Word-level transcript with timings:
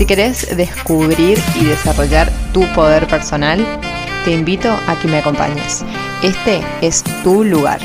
Si 0.00 0.06
querés 0.06 0.56
descubrir 0.56 1.36
y 1.60 1.66
desarrollar 1.66 2.30
tu 2.54 2.62
poder 2.74 3.06
personal, 3.06 3.62
te 4.24 4.32
invito 4.32 4.70
a 4.70 4.98
que 4.98 5.08
me 5.08 5.18
acompañes. 5.18 5.84
Este 6.22 6.62
es 6.80 7.04
tu 7.22 7.44
lugar. 7.44 7.80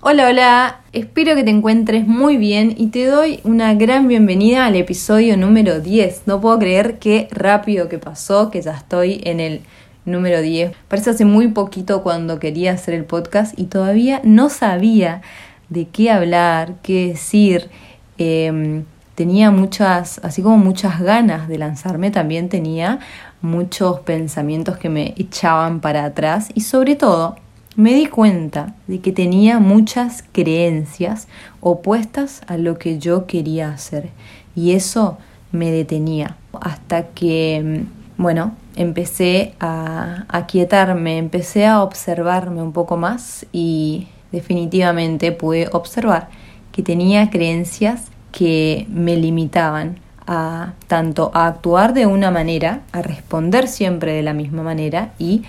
Hola, 0.00 0.28
hola, 0.28 0.80
espero 0.92 1.34
que 1.34 1.42
te 1.42 1.50
encuentres 1.50 2.06
muy 2.06 2.36
bien 2.36 2.72
y 2.78 2.86
te 2.90 3.06
doy 3.06 3.40
una 3.42 3.74
gran 3.74 4.06
bienvenida 4.06 4.66
al 4.66 4.76
episodio 4.76 5.36
número 5.36 5.80
10. 5.80 6.22
No 6.26 6.40
puedo 6.40 6.56
creer 6.60 7.00
qué 7.00 7.26
rápido 7.32 7.88
que 7.88 7.98
pasó, 7.98 8.48
que 8.52 8.62
ya 8.62 8.76
estoy 8.76 9.20
en 9.24 9.40
el 9.40 9.62
número 10.04 10.40
10. 10.40 10.70
Parece 10.86 11.10
hace 11.10 11.24
muy 11.24 11.48
poquito 11.48 12.04
cuando 12.04 12.38
quería 12.38 12.74
hacer 12.74 12.94
el 12.94 13.06
podcast 13.06 13.58
y 13.58 13.64
todavía 13.64 14.20
no 14.22 14.50
sabía 14.50 15.22
de 15.68 15.88
qué 15.88 16.12
hablar, 16.12 16.74
qué 16.84 17.08
decir. 17.08 17.70
Em, 18.18 18.84
tenía 19.16 19.50
muchas, 19.50 20.20
así 20.22 20.42
como 20.42 20.58
muchas 20.58 21.00
ganas 21.00 21.48
de 21.48 21.58
lanzarme, 21.58 22.10
también 22.10 22.48
tenía 22.48 23.00
muchos 23.40 24.00
pensamientos 24.00 24.76
que 24.76 24.90
me 24.90 25.14
echaban 25.16 25.80
para 25.80 26.04
atrás 26.04 26.50
y 26.54 26.60
sobre 26.60 26.96
todo 26.96 27.34
me 27.76 27.94
di 27.94 28.06
cuenta 28.06 28.74
de 28.86 29.00
que 29.00 29.12
tenía 29.12 29.58
muchas 29.58 30.22
creencias 30.32 31.28
opuestas 31.60 32.42
a 32.46 32.58
lo 32.58 32.78
que 32.78 32.98
yo 32.98 33.26
quería 33.26 33.70
hacer 33.70 34.10
y 34.54 34.72
eso 34.72 35.16
me 35.50 35.70
detenía 35.70 36.36
hasta 36.60 37.08
que, 37.08 37.84
bueno, 38.18 38.52
empecé 38.76 39.54
a 39.60 40.26
aquietarme, 40.28 41.16
empecé 41.16 41.66
a 41.66 41.82
observarme 41.82 42.62
un 42.62 42.72
poco 42.72 42.98
más 42.98 43.46
y 43.50 44.08
definitivamente 44.30 45.32
pude 45.32 45.68
observar 45.72 46.28
que 46.72 46.82
tenía 46.82 47.30
creencias 47.30 48.10
que 48.32 48.86
me 48.90 49.16
limitaban 49.16 50.00
a 50.26 50.74
tanto 50.88 51.30
a 51.34 51.46
actuar 51.46 51.94
de 51.94 52.06
una 52.06 52.30
manera, 52.30 52.80
a 52.92 53.02
responder 53.02 53.68
siempre 53.68 54.12
de 54.12 54.22
la 54.22 54.32
misma 54.32 54.62
manera 54.62 55.12
y 55.18 55.42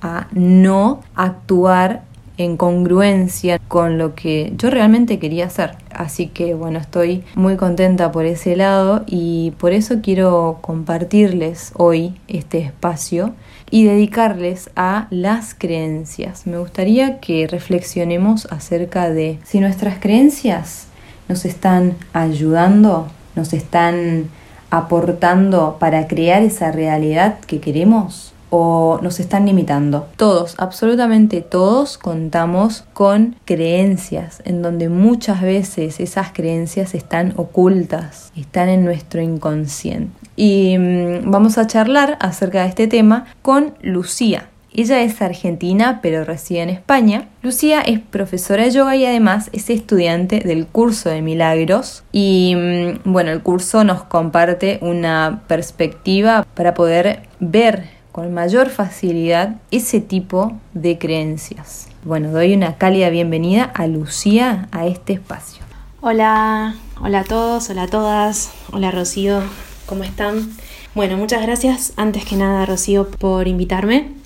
a 0.00 0.26
no 0.32 1.00
actuar 1.14 2.02
en 2.38 2.56
congruencia 2.56 3.58
con 3.68 3.98
lo 3.98 4.14
que 4.14 4.52
yo 4.56 4.70
realmente 4.70 5.18
quería 5.18 5.46
hacer. 5.46 5.76
Así 5.90 6.28
que 6.28 6.54
bueno, 6.54 6.78
estoy 6.78 7.22
muy 7.34 7.56
contenta 7.56 8.10
por 8.10 8.24
ese 8.24 8.56
lado 8.56 9.04
y 9.06 9.52
por 9.58 9.72
eso 9.72 9.96
quiero 10.02 10.58
compartirles 10.60 11.72
hoy 11.76 12.14
este 12.28 12.58
espacio 12.58 13.34
y 13.70 13.84
dedicarles 13.84 14.70
a 14.76 15.06
las 15.10 15.54
creencias. 15.54 16.46
Me 16.46 16.58
gustaría 16.58 17.20
que 17.20 17.46
reflexionemos 17.46 18.46
acerca 18.50 19.10
de 19.10 19.38
si 19.44 19.60
nuestras 19.60 19.98
creencias 19.98 20.88
nos 21.28 21.44
están 21.44 21.96
ayudando, 22.12 23.08
nos 23.36 23.52
están 23.52 24.28
aportando 24.70 25.76
para 25.78 26.08
crear 26.08 26.42
esa 26.42 26.72
realidad 26.72 27.38
que 27.40 27.60
queremos 27.60 28.32
o 28.54 28.98
nos 29.02 29.18
están 29.18 29.46
limitando. 29.46 30.08
Todos, 30.16 30.54
absolutamente 30.58 31.40
todos 31.40 31.96
contamos 31.96 32.84
con 32.92 33.34
creencias 33.46 34.42
en 34.44 34.60
donde 34.60 34.90
muchas 34.90 35.40
veces 35.40 36.00
esas 36.00 36.32
creencias 36.32 36.94
están 36.94 37.32
ocultas, 37.36 38.30
están 38.36 38.68
en 38.68 38.84
nuestro 38.84 39.22
inconsciente. 39.22 40.12
Y 40.36 40.76
mm, 40.76 41.30
vamos 41.30 41.56
a 41.56 41.66
charlar 41.66 42.18
acerca 42.20 42.62
de 42.62 42.68
este 42.68 42.86
tema 42.86 43.24
con 43.40 43.74
Lucía. 43.80 44.48
Ella 44.74 45.02
es 45.02 45.20
argentina, 45.20 46.00
pero 46.02 46.24
reside 46.24 46.62
en 46.62 46.70
España. 46.70 47.28
Lucía 47.42 47.82
es 47.82 48.00
profesora 48.00 48.64
de 48.64 48.70
yoga 48.70 48.96
y 48.96 49.04
además 49.04 49.50
es 49.52 49.68
estudiante 49.68 50.40
del 50.40 50.66
curso 50.66 51.10
de 51.10 51.20
milagros. 51.20 52.04
Y 52.10 52.54
mm, 52.56 53.12
bueno, 53.12 53.32
el 53.32 53.42
curso 53.42 53.84
nos 53.84 54.04
comparte 54.04 54.78
una 54.80 55.42
perspectiva 55.46 56.46
para 56.54 56.72
poder 56.72 57.28
ver 57.38 57.90
con 58.12 58.32
mayor 58.32 58.70
facilidad 58.70 59.56
ese 59.70 60.00
tipo 60.00 60.58
de 60.72 60.96
creencias. 60.96 61.88
Bueno, 62.04 62.30
doy 62.30 62.54
una 62.54 62.76
cálida 62.76 63.10
bienvenida 63.10 63.64
a 63.64 63.86
Lucía 63.86 64.68
a 64.72 64.86
este 64.86 65.12
espacio. 65.12 65.62
Hola, 66.00 66.74
hola 67.00 67.20
a 67.20 67.24
todos, 67.24 67.68
hola 67.68 67.82
a 67.84 67.88
todas, 67.88 68.52
hola 68.72 68.90
Rocío, 68.90 69.40
¿cómo 69.86 70.02
están? 70.02 70.50
Bueno, 70.94 71.16
muchas 71.16 71.42
gracias 71.42 71.92
antes 71.96 72.24
que 72.24 72.36
nada 72.36 72.66
Rocío 72.66 73.08
por 73.08 73.46
invitarme 73.46 74.21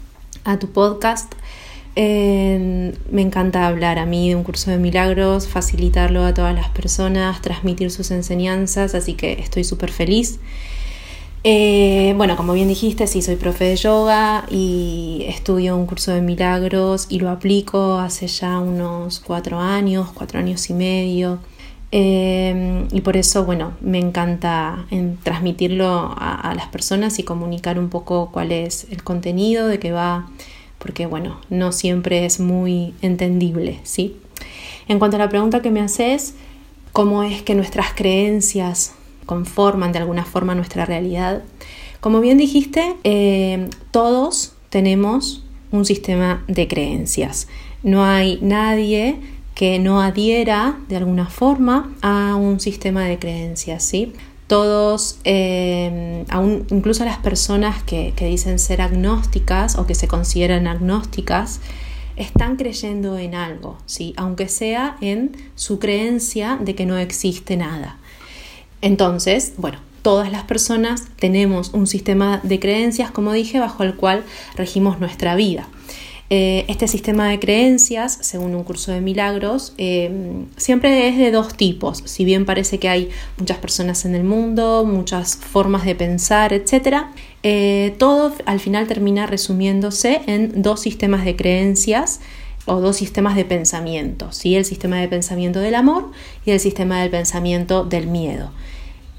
a 0.47 0.59
tu 0.59 0.69
podcast. 0.69 1.33
Eh, 1.97 2.95
me 3.11 3.23
encanta 3.23 3.67
hablar 3.67 3.99
a 3.99 4.07
mí 4.07 4.29
de 4.29 4.37
un 4.37 4.45
curso 4.45 4.71
de 4.71 4.79
milagros, 4.79 5.49
facilitarlo 5.49 6.25
a 6.25 6.35
todas 6.35 6.55
las 6.55 6.69
personas, 6.71 7.41
transmitir 7.41 7.91
sus 7.91 8.11
enseñanzas, 8.11 8.95
así 8.95 9.15
que 9.15 9.33
estoy 9.35 9.65
súper 9.65 9.91
feliz. 9.91 10.39
Eh, 11.43 12.13
bueno, 12.17 12.37
como 12.37 12.53
bien 12.55 12.69
dijiste, 12.69 13.07
sí, 13.07 13.23
soy 13.23 13.37
profe 13.37 13.65
de 13.65 13.77
yoga 13.77 14.47
y 14.51 15.25
estudio 15.29 15.77
un 15.77 15.87
curso 15.87 16.13
de 16.13 16.21
milagros 16.21 17.07
y 17.09 17.21
lo 17.21 17.31
aplico 17.31 17.99
hace 17.99 18.27
ya 18.27 18.59
unos 18.59 19.21
cuatro 19.21 19.61
años, 19.61 20.09
cuatro 20.13 20.39
años 20.39 20.69
y 20.71 20.75
medio. 20.75 21.39
Eh, 21.99 22.87
y 22.93 23.01
por 23.01 23.17
eso, 23.17 23.47
bueno, 23.47 23.73
me 23.81 23.99
encanta 23.99 24.85
en 24.91 25.17
transmitirlo 25.17 26.15
a, 26.19 26.53
las 26.55 26.67
personas 26.67 27.19
y 27.19 27.23
comunicar 27.23 27.79
un 27.79 27.89
poco 27.89 28.31
cuál 28.31 28.53
es 28.53 28.87
el 28.91 29.03
contenido, 29.03 29.67
de 29.67 29.79
qué 29.79 29.93
va, 29.93 30.29
porque, 30.79 31.07
bueno, 31.07 31.41
no 31.49 31.73
siempre 31.73 32.27
es 32.27 32.39
muy 32.39 32.93
entendible, 33.01 33.81
¿sí? 33.83 34.17
En 34.89 34.99
cuanto 34.99 35.17
a 35.17 35.21
la 35.21 35.31
pregunta 35.31 35.63
que 35.63 35.71
me 35.71 35.81
haces, 35.81 36.35
¿cómo 36.93 37.23
es 37.23 37.41
que 37.41 37.55
nuestras 37.55 37.95
creencias 37.95 38.93
conforman 39.27 39.93
de 39.93 39.99
alguna 39.99 40.25
forma 40.25 40.55
nuestra 40.55 40.87
realidad. 40.87 41.43
Como 42.01 42.21
bien 42.21 42.39
dijiste, 42.39 42.95
eh, 43.05 43.69
todos 43.91 44.55
tenemos 44.71 45.45
un 45.73 45.85
sistema 45.85 46.45
de 46.47 46.69
creencias. 46.69 47.49
No 47.83 48.05
hay 48.05 48.39
nadie 48.41 49.17
que 49.57 49.79
no 49.79 50.03
adhiera 50.03 50.79
de 50.87 50.99
alguna 50.99 51.27
forma 51.27 51.93
a 52.03 52.37
un 52.37 52.61
sistema 52.61 53.05
de 53.05 53.19
creencias, 53.19 53.83
¿sí? 53.83 54.13
Todos, 54.47 55.19
aún, 55.25 56.67
incluso 56.71 57.05
las 57.05 57.19
personas 57.19 57.83
que, 57.83 58.13
que 58.15 58.27
dicen 58.27 58.61
ser 58.61 58.81
agnósticas 58.81 59.77
o 59.77 59.87
que 59.87 59.97
se 59.97 60.07
consideran 60.07 60.69
agnósticas, 60.69 61.61
están 62.17 62.57
creyendo 62.57 63.19
en 63.19 63.35
algo, 63.35 63.79
¿sí? 63.87 64.15
aunque 64.17 64.49
sea 64.49 64.97
en 65.01 65.33
su 65.55 65.79
creencia 65.79 66.59
de 66.61 66.75
que 66.75 66.87
no 66.87 66.97
existe 66.99 67.57
nada. 67.57 67.99
Entonces, 68.83 69.55
bueno, 69.57 69.79
todas 70.03 70.31
las 70.31 70.45
personas 70.45 71.09
tenemos 71.19 71.71
un 71.75 71.87
sistema 71.87 72.41
de 72.43 72.61
creencias, 72.61 73.11
como 73.11 73.33
dije, 73.33 73.59
bajo 73.59 73.83
el 73.83 73.95
cual 73.95 74.23
regimos 74.55 74.99
nuestra 75.01 75.35
vida. 75.35 75.69
Eh, 76.29 76.65
este 76.67 76.89
sistema 76.89 77.29
de 77.29 77.39
creencias, 77.39 78.19
según 78.21 78.57
un 78.57 78.65
curso 78.65 78.91
de 78.91 79.01
milagros, 79.01 79.75
eh, 79.79 80.11
siempre 80.57 81.09
es 81.09 81.17
de 81.19 81.31
dos 81.31 81.57
tipos. 81.57 82.03
Si 82.05 82.25
bien 82.25 82.45
parece 82.45 82.79
que 82.79 82.89
hay 82.89 83.11
muchas 83.39 83.59
personas 83.59 84.05
en 84.05 84.17
el 84.17 84.25
mundo, 84.25 84.85
muchas 84.85 85.37
formas 85.37 85.85
de 85.85 85.95
pensar, 85.95 86.53
etc., 86.53 87.05
eh, 87.45 87.95
todo 87.99 88.35
al 88.45 88.59
final 88.59 88.89
termina 88.89 89.27
resumiéndose 89.27 90.21
en 90.27 90.63
dos 90.63 90.81
sistemas 90.81 91.25
de 91.25 91.37
creencias 91.37 92.21
o 92.65 92.81
dos 92.81 92.97
sistemas 92.97 93.37
de 93.37 93.45
pensamiento, 93.45 94.33
¿sí? 94.33 94.57
el 94.57 94.65
sistema 94.65 95.01
de 95.01 95.07
pensamiento 95.07 95.61
del 95.61 95.77
amor 95.77 96.11
y 96.45 96.51
el 96.51 96.59
sistema 96.59 97.01
del 97.01 97.11
pensamiento 97.11 97.85
del 97.85 98.09
miedo. 98.09 98.51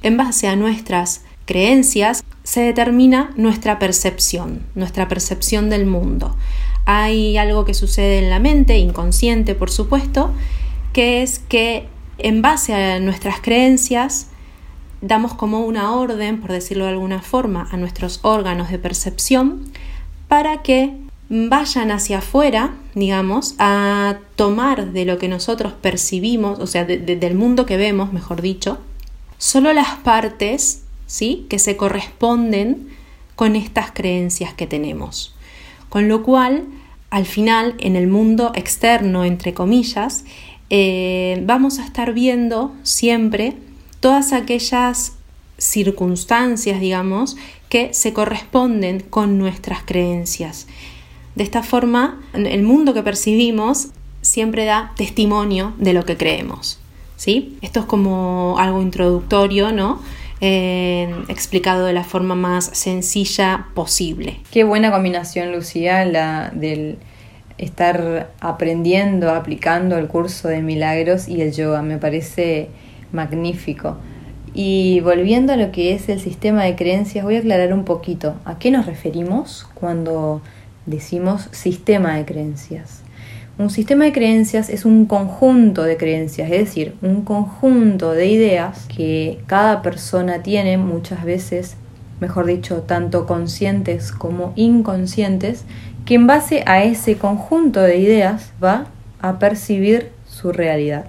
En 0.04 0.18
base 0.18 0.50
a 0.50 0.58
nuestras 0.58 1.22
creencias 1.46 2.22
se 2.44 2.62
determina 2.62 3.32
nuestra 3.38 3.80
percepción, 3.80 4.64
nuestra 4.76 5.08
percepción 5.08 5.70
del 5.70 5.86
mundo. 5.86 6.36
Hay 6.90 7.38
algo 7.38 7.66
que 7.66 7.74
sucede 7.74 8.20
en 8.20 8.30
la 8.30 8.40
mente, 8.40 8.78
inconsciente 8.78 9.56
por 9.56 9.70
supuesto, 9.70 10.32
que 10.94 11.22
es 11.22 11.40
que 11.40 11.90
en 12.18 12.42
base 12.42 12.74
a 12.74 13.02
nuestras 13.02 13.42
creencias 13.42 14.28
damos 15.02 15.34
como 15.34 15.66
una 15.66 15.94
orden, 15.94 16.40
por 16.40 16.54
decirlo 16.54 16.86
de 16.86 16.92
alguna 16.92 17.22
forma, 17.22 17.68
a 17.72 17.76
nuestros 17.76 18.22
órganos 18.24 18.72
de 18.72 18.80
percepción 18.80 19.66
para 20.30 20.62
que 20.62 20.96
vayan 21.28 21.92
hacia 21.92 22.20
afuera, 22.20 22.74
digamos, 22.96 23.56
a 23.60 24.20
tomar 24.38 24.94
de 24.94 25.04
lo 25.04 25.18
que 25.18 25.28
nosotros 25.28 25.74
percibimos, 25.74 26.58
o 26.60 26.68
sea, 26.68 26.86
del 26.86 27.36
mundo 27.36 27.66
que 27.66 27.76
vemos, 27.76 28.14
mejor 28.14 28.42
dicho, 28.42 28.78
solo 29.38 29.74
las 29.74 29.98
partes 29.98 30.84
¿sí? 31.06 31.46
que 31.50 31.60
se 31.60 31.76
corresponden 31.76 32.88
con 33.36 33.58
estas 33.58 33.92
creencias 33.92 34.54
que 34.54 34.68
tenemos. 34.68 35.37
Con 35.90 36.08
lo 36.08 36.24
cual, 36.24 36.66
al 37.10 37.26
final, 37.26 37.76
en 37.80 37.96
el 37.96 38.08
mundo 38.08 38.52
externo, 38.56 39.24
entre 39.24 39.54
comillas, 39.54 40.26
eh, 40.70 41.42
vamos 41.46 41.80
a 41.80 41.86
estar 41.86 42.14
viendo 42.14 42.74
siempre 42.84 43.56
todas 44.00 44.34
aquellas 44.34 45.14
circunstancias, 45.58 46.80
digamos, 46.80 47.38
que 47.70 47.94
se 47.94 48.14
corresponden 48.14 49.02
con 49.02 49.38
nuestras 49.38 49.84
creencias. 49.84 50.68
De 51.36 51.44
esta 51.44 51.64
forma, 51.64 52.22
el 52.34 52.64
mundo 52.64 52.94
que 52.94 53.04
percibimos 53.04 53.90
siempre 54.22 54.66
da 54.66 54.94
testimonio 54.98 55.74
de 55.78 55.94
lo 55.94 56.06
que 56.06 56.18
creemos. 56.18 56.80
¿sí? 57.18 57.58
Esto 57.62 57.82
es 57.82 57.86
como 57.86 58.56
algo 58.60 58.82
introductorio, 58.82 59.74
¿no? 59.74 60.00
Eh, 60.40 61.10
explicado 61.30 61.86
de 61.86 61.94
la 61.94 62.04
forma 62.04 62.36
más 62.36 62.66
sencilla 62.66 63.68
posible. 63.74 64.40
Qué 64.52 64.64
buena 64.64 64.92
combinación, 64.92 65.52
Lucía, 65.52 66.06
la 66.06 66.52
del 66.54 67.00
estar 67.58 68.32
aprendiendo, 68.40 69.32
aplicando 69.32 69.98
el 69.98 70.08
curso 70.08 70.48
de 70.48 70.62
milagros 70.62 71.28
y 71.28 71.42
el 71.42 71.54
yoga. 71.54 71.82
Me 71.82 71.98
parece 71.98 72.70
magnífico. 73.12 73.98
Y 74.54 75.00
volviendo 75.02 75.54
a 75.54 75.56
lo 75.56 75.72
que 75.72 75.94
es 75.94 76.10
el 76.10 76.20
sistema 76.20 76.64
de 76.64 76.76
creencias, 76.76 77.24
voy 77.24 77.36
a 77.36 77.40
aclarar 77.40 77.74
un 77.74 77.84
poquito 77.84 78.36
a 78.46 78.60
qué 78.60 78.72
nos 78.72 78.86
referimos 78.86 79.68
cuando 79.74 80.42
decimos 80.86 81.50
sistema 81.52 82.16
de 82.16 82.26
creencias. 82.26 83.04
Un 83.60 83.72
sistema 83.72 84.06
de 84.06 84.12
creencias 84.12 84.70
es 84.70 84.86
un 84.86 85.08
conjunto 85.08 85.82
de 85.82 85.98
creencias, 85.98 86.52
es 86.52 86.60
decir, 86.60 86.96
un 87.02 87.24
conjunto 87.24 88.12
de 88.12 88.28
ideas 88.28 88.86
que 88.96 89.40
cada 89.48 89.82
persona 89.82 90.44
tiene 90.44 90.78
muchas 90.78 91.24
veces, 91.24 91.76
mejor 92.20 92.46
dicho, 92.46 92.84
tanto 92.84 93.26
conscientes 93.26 94.12
como 94.12 94.54
inconscientes, 94.56 95.64
que 96.06 96.14
en 96.14 96.28
base 96.28 96.64
a 96.68 96.84
ese 96.84 97.18
conjunto 97.18 97.82
de 97.82 97.98
ideas 97.98 98.52
va 98.64 98.88
a 99.22 99.40
percibir 99.40 100.12
su 100.28 100.52
realidad. 100.52 101.06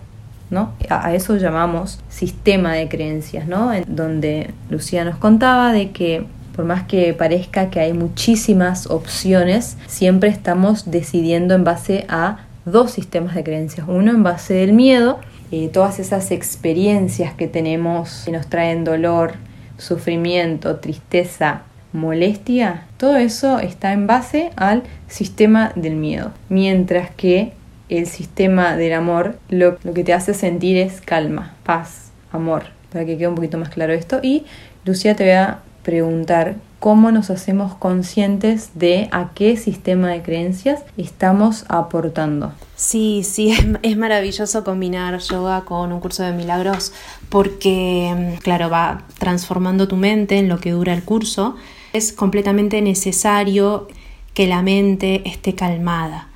¿no? 0.50 0.72
A 0.88 1.14
eso 1.14 1.36
llamamos 1.36 2.00
sistema 2.08 2.72
de 2.72 2.88
creencias, 2.88 3.46
¿no? 3.46 3.72
En 3.74 3.84
donde 3.86 4.54
Lucía 4.70 5.04
nos 5.04 5.18
contaba 5.18 5.72
de 5.72 5.90
que 5.90 6.24
por 6.58 6.64
más 6.64 6.82
que 6.88 7.14
parezca 7.14 7.70
que 7.70 7.78
hay 7.78 7.92
muchísimas 7.92 8.88
opciones, 8.88 9.76
siempre 9.86 10.28
estamos 10.28 10.90
decidiendo 10.90 11.54
en 11.54 11.62
base 11.62 12.04
a 12.08 12.38
dos 12.64 12.90
sistemas 12.90 13.36
de 13.36 13.44
creencias. 13.44 13.86
Uno 13.88 14.10
en 14.10 14.24
base 14.24 14.54
del 14.54 14.72
miedo, 14.72 15.20
eh, 15.52 15.70
todas 15.72 16.00
esas 16.00 16.32
experiencias 16.32 17.32
que 17.32 17.46
tenemos 17.46 18.22
que 18.24 18.32
nos 18.32 18.48
traen 18.48 18.82
dolor, 18.82 19.34
sufrimiento, 19.76 20.80
tristeza, 20.80 21.62
molestia, 21.92 22.88
todo 22.96 23.18
eso 23.18 23.60
está 23.60 23.92
en 23.92 24.08
base 24.08 24.50
al 24.56 24.82
sistema 25.06 25.70
del 25.76 25.94
miedo. 25.94 26.32
Mientras 26.48 27.10
que 27.10 27.52
el 27.88 28.08
sistema 28.08 28.74
del 28.74 28.94
amor 28.94 29.38
lo, 29.48 29.78
que 29.78 30.02
te 30.02 30.12
hace 30.12 30.34
sentir 30.34 30.76
es 30.76 31.00
calma, 31.02 31.54
paz, 31.62 32.10
amor, 32.32 32.64
para 32.90 33.04
que 33.04 33.16
quede 33.16 33.28
un 33.28 33.36
poquito 33.36 33.58
más 33.58 33.68
claro 33.68 33.92
esto. 33.92 34.18
Y 34.24 34.44
Lucía 34.84 35.14
te 35.14 35.22
voy 35.22 35.34
a 35.34 35.60
preguntar 35.88 36.56
cómo 36.80 37.10
nos 37.12 37.30
hacemos 37.30 37.74
conscientes 37.74 38.72
de 38.74 39.08
a 39.10 39.30
qué 39.34 39.56
sistema 39.56 40.10
de 40.10 40.20
creencias 40.20 40.82
estamos 40.98 41.64
aportando. 41.68 42.52
Sí, 42.76 43.22
sí, 43.24 43.56
es, 43.82 43.96
maravilloso 43.96 44.64
combinar 44.64 45.18
yoga 45.18 45.62
con 45.64 45.90
un 45.90 46.00
curso 46.00 46.24
de 46.24 46.32
milagros 46.32 46.92
porque, 47.30 48.38
claro, 48.42 48.68
va 48.68 49.04
transformando 49.18 49.88
tu 49.88 49.96
mente 49.96 50.36
en 50.36 50.50
lo 50.50 50.60
que 50.60 50.72
dura 50.72 50.92
el 50.92 51.04
curso. 51.04 51.56
Es 51.94 52.12
completamente 52.12 52.82
necesario 52.82 53.88
que 54.34 54.46
la 54.46 54.60
mente 54.60 55.26
esté 55.26 55.54
calmada 55.54 56.28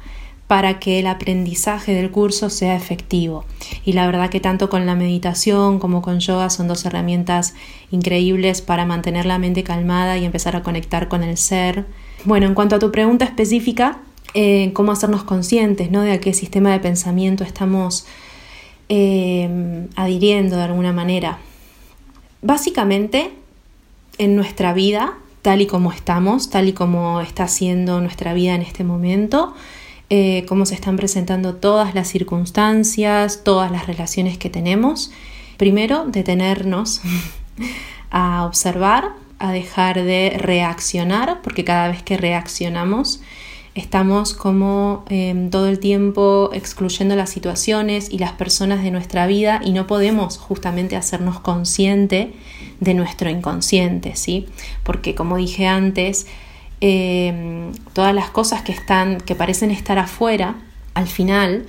para 0.52 0.78
que 0.78 0.98
el 0.98 1.06
aprendizaje 1.06 1.94
del 1.94 2.10
curso 2.10 2.50
sea 2.50 2.76
efectivo. 2.76 3.46
Y 3.86 3.94
la 3.94 4.04
verdad 4.04 4.28
que 4.28 4.38
tanto 4.38 4.68
con 4.68 4.84
la 4.84 4.94
meditación 4.94 5.78
como 5.78 6.02
con 6.02 6.20
yoga 6.20 6.50
son 6.50 6.68
dos 6.68 6.84
herramientas 6.84 7.54
increíbles 7.90 8.60
para 8.60 8.84
mantener 8.84 9.24
la 9.24 9.38
mente 9.38 9.64
calmada 9.64 10.18
y 10.18 10.26
empezar 10.26 10.54
a 10.54 10.62
conectar 10.62 11.08
con 11.08 11.22
el 11.22 11.38
ser. 11.38 11.86
Bueno, 12.26 12.44
en 12.44 12.52
cuanto 12.52 12.76
a 12.76 12.78
tu 12.78 12.92
pregunta 12.92 13.24
específica, 13.24 14.00
eh, 14.34 14.72
cómo 14.74 14.92
hacernos 14.92 15.24
conscientes 15.24 15.90
¿no? 15.90 16.02
de 16.02 16.12
a 16.12 16.20
qué 16.20 16.34
sistema 16.34 16.70
de 16.70 16.80
pensamiento 16.80 17.44
estamos 17.44 18.04
eh, 18.90 19.88
adhiriendo 19.96 20.58
de 20.58 20.64
alguna 20.64 20.92
manera. 20.92 21.38
Básicamente, 22.42 23.30
en 24.18 24.36
nuestra 24.36 24.74
vida, 24.74 25.14
tal 25.40 25.62
y 25.62 25.66
como 25.66 25.92
estamos, 25.92 26.50
tal 26.50 26.68
y 26.68 26.74
como 26.74 27.22
está 27.22 27.48
siendo 27.48 28.02
nuestra 28.02 28.34
vida 28.34 28.54
en 28.54 28.60
este 28.60 28.84
momento, 28.84 29.54
eh, 30.14 30.44
cómo 30.46 30.66
se 30.66 30.74
están 30.74 30.98
presentando 30.98 31.54
todas 31.54 31.94
las 31.94 32.06
circunstancias, 32.06 33.44
todas 33.44 33.72
las 33.72 33.86
relaciones 33.86 34.36
que 34.36 34.50
tenemos. 34.50 35.10
Primero, 35.56 36.04
detenernos 36.06 37.00
a 38.10 38.44
observar, 38.44 39.12
a 39.38 39.52
dejar 39.52 40.04
de 40.04 40.36
reaccionar, 40.38 41.40
porque 41.40 41.64
cada 41.64 41.88
vez 41.88 42.02
que 42.02 42.18
reaccionamos 42.18 43.22
estamos 43.74 44.34
como 44.34 45.06
em, 45.08 45.48
todo 45.48 45.68
el 45.68 45.78
tiempo 45.78 46.50
excluyendo 46.52 47.16
las 47.16 47.30
situaciones 47.30 48.10
y 48.10 48.18
las 48.18 48.32
personas 48.32 48.82
de 48.82 48.90
nuestra 48.90 49.26
vida 49.26 49.62
y 49.64 49.72
no 49.72 49.86
podemos 49.86 50.36
justamente 50.36 50.94
hacernos 50.94 51.40
consciente 51.40 52.34
de 52.80 52.92
nuestro 52.92 53.30
inconsciente, 53.30 54.14
¿sí? 54.14 54.44
Porque 54.82 55.14
como 55.14 55.38
dije 55.38 55.66
antes, 55.66 56.26
Em, 56.84 57.70
todas 57.92 58.12
las 58.12 58.30
cosas 58.30 58.62
que 58.62 58.72
están, 58.72 59.20
que 59.20 59.36
parecen 59.36 59.70
estar 59.70 60.00
afuera, 60.00 60.56
al 60.94 61.06
final, 61.06 61.64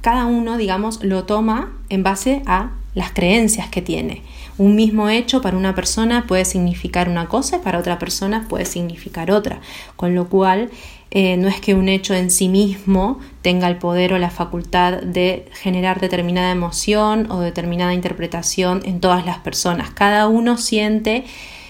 cada 0.00 0.26
uno, 0.26 0.56
digamos, 0.56 1.00
lo 1.04 1.22
toma 1.22 1.72
en 1.90 2.02
base 2.02 2.42
a 2.44 2.72
las 2.96 3.12
creencias 3.12 3.68
que 3.68 3.82
tiene. 3.82 4.24
Un 4.58 4.74
mismo 4.74 5.08
hecho 5.10 5.40
para 5.42 5.56
una 5.56 5.76
persona 5.76 6.26
puede 6.26 6.44
significar 6.44 7.08
una 7.08 7.28
cosa 7.28 7.58
y 7.58 7.60
para 7.60 7.78
otra 7.78 8.00
persona 8.00 8.48
puede 8.48 8.64
significar 8.64 9.30
otra. 9.30 9.60
Con 9.94 10.16
lo 10.16 10.28
cual, 10.28 10.70
eh, 11.12 11.36
no 11.36 11.46
es 11.46 11.60
que 11.60 11.74
un 11.74 11.88
hecho 11.88 12.12
en 12.12 12.32
sí 12.32 12.48
mismo 12.48 13.20
tenga 13.42 13.68
el 13.68 13.76
poder 13.76 14.12
o 14.12 14.18
la 14.18 14.30
facultad 14.30 15.02
de 15.02 15.48
generar 15.52 16.00
determinada 16.00 16.50
emoción 16.50 17.30
o 17.30 17.38
determinada 17.38 17.94
interpretación 17.94 18.82
en 18.86 18.98
todas 18.98 19.24
las 19.24 19.38
personas. 19.38 19.90
Cada 19.90 20.26
uno 20.26 20.58
siente 20.58 21.24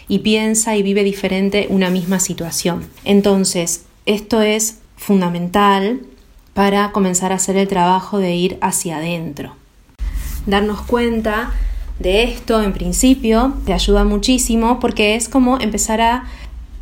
y 0.08 0.20
piensa 0.20 0.76
y 0.76 0.82
vive 0.82 1.05
diferente 1.05 1.67
una 1.70 1.91
misma 1.91 2.20
situación. 2.20 2.87
Entonces, 3.05 3.84
esto 4.06 4.41
es 4.43 4.79
fundamental 4.96 6.01
para 6.55 6.93
comenzar 6.93 7.32
a 7.32 7.36
hacer 7.36 7.56
el 7.56 7.69
trabajo 7.69 8.19
de 8.19 8.34
ir 8.34 8.58
hacia 8.60 8.98
adentro. 8.98 9.55
Darnos 10.46 10.82
cuenta 10.82 11.53
de 11.98 12.25
esto 12.25 12.63
en 12.63 12.72
principio 12.72 13.55
te 13.65 13.72
ayuda 13.72 14.05
muchísimo 14.05 14.81
porque 14.81 15.17
es 15.17 15.29
como 15.29 15.58
empezar 15.60 16.01
a 16.01 16.25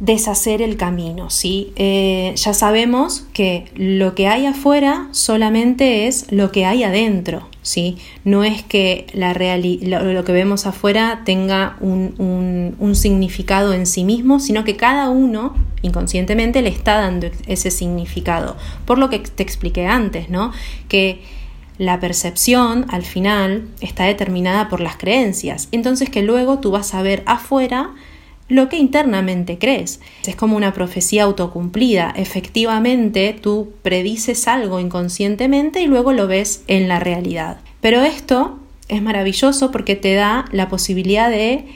deshacer 0.01 0.61
el 0.61 0.77
camino, 0.77 1.31
¿sí? 1.31 1.73
Eh, 1.77 2.33
ya 2.37 2.53
sabemos 2.53 3.27
que 3.33 3.67
lo 3.77 4.15
que 4.15 4.27
hay 4.27 4.47
afuera 4.47 5.09
solamente 5.13 6.07
es 6.07 6.31
lo 6.33 6.51
que 6.51 6.67
hay 6.67 6.83
adentro, 6.83 7.49
¿sí? 7.63 7.97
No 8.25 8.43
es 8.43 8.63
que 8.63 9.07
la 9.13 9.33
lo, 9.35 10.13
lo, 10.13 10.25
que 10.25 10.33
vemos 10.33 10.67
afuera 10.67 11.23
tenga 11.25 11.77
un, 11.81 12.75
un, 12.79 12.95
significado 12.97 13.73
en 13.73 13.87
sí 13.87 14.05
mismo, 14.05 14.41
sino 14.41 14.65
que 14.65 14.77
cada 14.77 15.11
uno 15.11 15.55
inconscientemente 15.83 16.61
le 16.61 16.71
está 16.71 16.97
dando 16.97 17.29
ese 17.47 17.71
significado. 17.71 18.57
Por 18.85 18.99
lo 18.99 19.11
que 19.11 19.21
te 19.21 19.43
expliqué 19.43 19.87
antes, 19.87 20.29
¿no? 20.29 20.53
Que 20.89 21.23
la 21.79 22.01
percepción 22.01 22.87
al 22.89 23.03
final 23.03 23.69
está 23.81 24.05
determinada 24.05 24.69
por 24.69 24.81
las 24.81 24.97
creencias. 24.97 25.69
Entonces 25.73 26.11
que 26.11 26.23
luego 26.23 26.59
tú 26.59 26.71
vas 26.71 26.95
a 26.95 27.03
ver 27.03 27.23
afuera 27.27 27.91
lo 28.49 28.69
que 28.69 28.77
internamente 28.77 29.59
crees. 29.59 30.01
Es 30.27 30.37
como 30.37 30.57
una 30.57 30.75
profecía 30.75 31.25
autocumplida. 31.25 32.13
Efectivamente, 32.17 33.37
tú 33.41 33.73
predices 33.83 34.47
algo 34.49 34.81
inconscientemente 34.81 35.81
y 35.81 35.87
luego 35.87 36.13
lo 36.13 36.27
ves 36.27 36.63
en 36.67 36.89
la 36.89 37.01
realidad. 37.01 37.59
Pero 37.81 38.03
esto 38.03 38.59
es 38.89 39.03
maravilloso 39.03 39.71
porque 39.71 39.97
te 39.97 40.15
da 40.15 40.45
la 40.53 40.69
posibilidad 40.69 41.31
de 41.31 41.67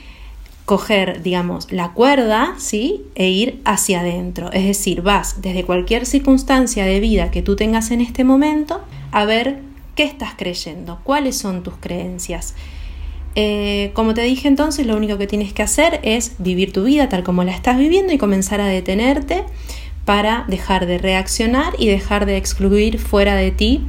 coger, 0.66 1.22
digamos, 1.22 1.72
la 1.72 1.92
cuerda, 1.92 2.54
¿sí? 2.58 3.02
E 3.14 3.30
ir 3.30 3.62
hacia 3.64 4.00
adentro. 4.00 4.52
Es 4.52 4.66
decir, 4.66 5.00
vas 5.00 5.40
desde 5.40 5.64
cualquier 5.64 6.04
circunstancia 6.04 6.84
de 6.84 7.00
vida 7.00 7.30
que 7.30 7.40
tú 7.40 7.56
tengas 7.56 7.90
en 7.90 8.02
este 8.02 8.22
momento 8.24 8.82
a 9.10 9.24
ver 9.24 9.60
qué 9.94 10.02
estás 10.04 10.34
creyendo, 10.36 11.00
cuáles 11.04 11.38
son 11.38 11.62
tus 11.62 11.74
creencias. 11.78 12.54
Eh, 13.40 13.92
como 13.94 14.14
te 14.14 14.22
dije 14.22 14.48
entonces, 14.48 14.84
lo 14.84 14.96
único 14.96 15.16
que 15.16 15.28
tienes 15.28 15.52
que 15.52 15.62
hacer 15.62 16.00
es 16.02 16.32
vivir 16.38 16.72
tu 16.72 16.82
vida 16.82 17.08
tal 17.08 17.22
como 17.22 17.44
la 17.44 17.52
estás 17.52 17.78
viviendo 17.78 18.12
y 18.12 18.18
comenzar 18.18 18.60
a 18.60 18.66
detenerte 18.66 19.44
para 20.04 20.44
dejar 20.48 20.86
de 20.86 20.98
reaccionar 20.98 21.72
y 21.78 21.86
dejar 21.86 22.26
de 22.26 22.36
excluir 22.36 22.98
fuera 22.98 23.36
de 23.36 23.52
ti 23.52 23.82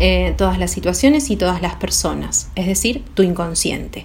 eh, 0.00 0.34
todas 0.36 0.58
las 0.58 0.72
situaciones 0.72 1.30
y 1.30 1.36
todas 1.36 1.62
las 1.62 1.76
personas, 1.76 2.50
es 2.56 2.66
decir, 2.66 3.04
tu 3.14 3.22
inconsciente. 3.22 4.04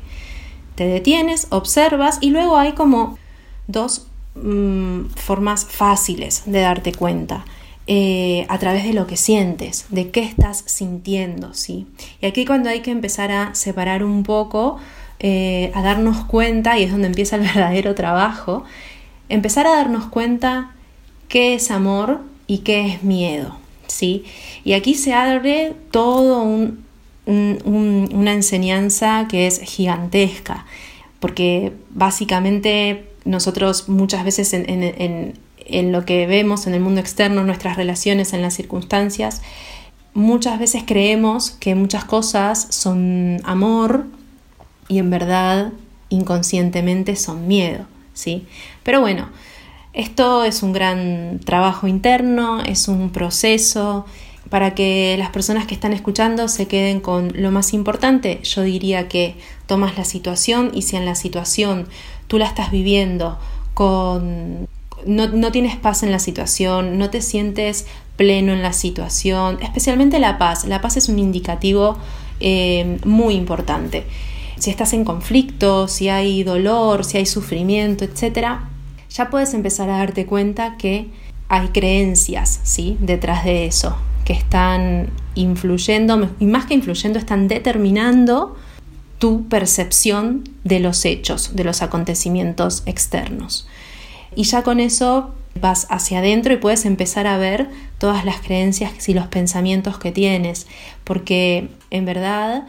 te 0.75 0.85
detienes, 0.85 1.47
observas 1.49 2.19
y 2.21 2.29
luego 2.29 2.55
hay 2.55 2.73
como 2.73 3.17
dos 3.65 4.05
mm, 4.35 5.05
formas 5.15 5.65
fáciles 5.65 6.43
de 6.45 6.59
darte 6.59 6.93
cuenta. 6.93 7.45
Eh, 7.93 8.45
a 8.47 8.57
través 8.57 8.85
de 8.85 8.93
lo 8.93 9.05
que 9.05 9.17
sientes, 9.17 9.85
de 9.89 10.11
qué 10.11 10.21
estás 10.21 10.63
sintiendo, 10.65 11.53
¿sí? 11.53 11.87
Y 12.21 12.25
aquí 12.25 12.45
cuando 12.45 12.69
hay 12.69 12.79
que 12.79 12.89
empezar 12.89 13.33
a 13.33 13.53
separar 13.53 14.05
un 14.05 14.23
poco, 14.23 14.77
eh, 15.19 15.73
a 15.75 15.81
darnos 15.81 16.23
cuenta, 16.23 16.79
y 16.79 16.83
es 16.83 16.91
donde 16.91 17.07
empieza 17.07 17.35
el 17.35 17.41
verdadero 17.53 17.93
trabajo, 17.93 18.63
empezar 19.27 19.67
a 19.67 19.75
darnos 19.75 20.05
cuenta 20.05 20.71
qué 21.27 21.53
es 21.53 21.69
amor 21.69 22.21
y 22.47 22.59
qué 22.59 22.87
es 22.87 23.03
miedo, 23.03 23.57
¿sí? 23.87 24.23
Y 24.63 24.71
aquí 24.71 24.93
se 24.93 25.13
abre 25.13 25.73
todo 25.91 26.43
una 27.25 28.33
enseñanza 28.33 29.27
que 29.29 29.47
es 29.47 29.59
gigantesca, 29.59 30.65
porque 31.19 31.73
básicamente 31.89 33.09
nosotros 33.25 33.89
muchas 33.89 34.23
veces 34.23 34.53
en, 34.53 35.33
en 35.65 35.91
lo 35.91 36.05
que 36.05 36.27
vemos 36.27 36.67
en 36.67 36.73
el 36.73 36.81
mundo 36.81 37.01
externo, 37.01 37.41
en 37.41 37.47
nuestras 37.47 37.77
relaciones, 37.77 38.33
en 38.33 38.41
las 38.41 38.53
circunstancias, 38.53 39.41
muchas 40.13 40.59
veces 40.59 40.83
creemos 40.85 41.51
que 41.51 41.75
muchas 41.75 42.05
cosas 42.05 42.67
son 42.69 43.41
amor 43.43 44.05
y 44.87 44.99
en 44.99 45.09
verdad 45.09 45.71
inconscientemente 46.09 47.15
son 47.15 47.47
miedo, 47.47 47.85
¿sí? 48.13 48.45
Pero 48.83 48.99
bueno, 48.99 49.29
esto 49.93 50.43
es 50.43 50.63
un 50.63 50.73
gran 50.73 51.39
trabajo 51.43 51.87
interno, 51.87 52.61
es 52.61 52.87
un 52.87 53.11
proceso 53.11 54.05
para 54.49 54.75
que 54.75 55.15
las 55.17 55.29
personas 55.29 55.65
que 55.65 55.73
están 55.73 55.93
escuchando 55.93 56.49
se 56.49 56.67
queden 56.67 56.99
con 56.99 57.31
lo 57.35 57.51
más 57.51 57.73
importante. 57.73 58.41
Yo 58.43 58.63
diría 58.63 59.07
que 59.07 59.35
tomas 59.65 59.97
la 59.97 60.03
situación 60.03 60.71
y 60.73 60.81
si 60.81 60.97
en 60.97 61.05
la 61.05 61.15
situación 61.15 61.87
tú 62.27 62.37
la 62.37 62.47
estás 62.47 62.71
viviendo 62.71 63.39
con 63.73 64.67
no, 65.05 65.51
tienes 65.51 65.75
paz 65.75 66.03
en 66.03 66.11
la 66.11 66.19
situación, 66.19 66.97
no 66.97 67.09
te 67.09 67.21
sientes 67.21 67.87
pleno 68.17 68.53
en 68.53 68.61
la 68.61 68.73
situación, 68.73 69.59
especialmente 69.61 70.19
la 70.19 70.37
paz. 70.37 70.65
La 70.65 70.81
paz 70.81 70.97
es 70.97 71.09
un 71.09 71.19
indicativo 71.19 71.97
eh, 72.39 72.99
muy 73.05 73.35
importante. 73.35 74.05
Si 74.57 74.69
estás 74.69 74.93
en 74.93 75.05
conflicto, 75.05 75.87
si 75.87 76.09
hay 76.09 76.43
dolor, 76.43 77.03
si 77.03 77.17
hay 77.17 77.25
sufrimiento, 77.25 78.05
etc., 78.05 78.59
ya 79.09 79.29
puedes 79.29 79.53
empezar 79.53 79.89
a 79.89 79.97
darte 79.97 80.25
cuenta 80.25 80.77
que 80.77 81.07
hay 81.49 81.67
creencias 81.69 82.61
¿sí? 82.63 82.97
detrás 83.01 83.43
de 83.43 83.65
eso, 83.65 83.97
que 84.23 84.33
están 84.33 85.09
influyendo, 85.35 86.29
y 86.39 86.45
más 86.45 86.65
que 86.65 86.75
influyendo, 86.75 87.19
están 87.19 87.47
determinando 87.47 88.55
tu 89.17 89.47
percepción 89.49 90.43
de 90.63 90.79
los 90.79 91.05
hechos, 91.05 91.55
de 91.55 91.63
los 91.63 91.81
acontecimientos 91.81 92.83
externos. 92.85 93.67
Y 94.35 94.43
ya 94.43 94.63
con 94.63 94.79
eso 94.79 95.33
vas 95.59 95.87
hacia 95.89 96.19
adentro 96.19 96.53
y 96.53 96.57
puedes 96.57 96.85
empezar 96.85 97.27
a 97.27 97.37
ver 97.37 97.69
todas 97.97 98.25
las 98.25 98.39
creencias 98.41 99.07
y 99.09 99.13
los 99.13 99.27
pensamientos 99.27 99.97
que 99.97 100.11
tienes, 100.11 100.67
porque 101.03 101.69
en 101.89 102.05
verdad 102.05 102.63